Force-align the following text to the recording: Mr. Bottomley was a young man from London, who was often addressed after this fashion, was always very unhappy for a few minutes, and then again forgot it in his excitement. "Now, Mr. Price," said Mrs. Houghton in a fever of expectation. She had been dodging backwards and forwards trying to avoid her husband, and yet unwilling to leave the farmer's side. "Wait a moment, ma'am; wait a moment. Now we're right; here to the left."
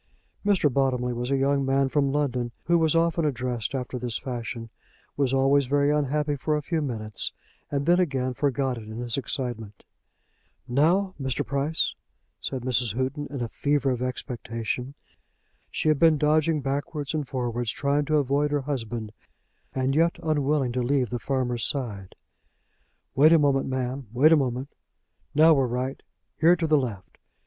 Mr. 0.43 0.73
Bottomley 0.73 1.13
was 1.13 1.29
a 1.29 1.37
young 1.37 1.63
man 1.63 1.87
from 1.87 2.11
London, 2.11 2.49
who 2.63 2.79
was 2.79 2.95
often 2.95 3.23
addressed 3.23 3.75
after 3.75 3.99
this 3.99 4.17
fashion, 4.17 4.71
was 5.15 5.31
always 5.31 5.67
very 5.67 5.91
unhappy 5.91 6.35
for 6.35 6.57
a 6.57 6.61
few 6.63 6.81
minutes, 6.81 7.33
and 7.69 7.85
then 7.85 7.99
again 7.99 8.33
forgot 8.33 8.79
it 8.79 8.87
in 8.87 8.97
his 8.97 9.15
excitement. 9.15 9.83
"Now, 10.67 11.13
Mr. 11.21 11.45
Price," 11.45 11.93
said 12.39 12.63
Mrs. 12.63 12.95
Houghton 12.95 13.27
in 13.29 13.41
a 13.41 13.47
fever 13.47 13.91
of 13.91 14.01
expectation. 14.01 14.95
She 15.69 15.87
had 15.87 15.99
been 15.99 16.17
dodging 16.17 16.61
backwards 16.61 17.13
and 17.13 17.27
forwards 17.27 17.69
trying 17.71 18.05
to 18.05 18.17
avoid 18.17 18.51
her 18.51 18.61
husband, 18.61 19.11
and 19.71 19.93
yet 19.93 20.17
unwilling 20.23 20.71
to 20.71 20.81
leave 20.81 21.11
the 21.11 21.19
farmer's 21.19 21.63
side. 21.63 22.15
"Wait 23.13 23.33
a 23.33 23.37
moment, 23.37 23.67
ma'am; 23.67 24.07
wait 24.11 24.31
a 24.31 24.35
moment. 24.35 24.69
Now 25.35 25.53
we're 25.53 25.67
right; 25.67 26.01
here 26.39 26.55
to 26.55 26.65
the 26.65 26.79
left." 26.79 27.19